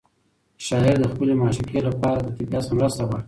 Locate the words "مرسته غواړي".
2.79-3.19